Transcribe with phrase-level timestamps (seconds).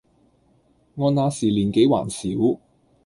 [0.95, 2.57] 我那時年紀還小，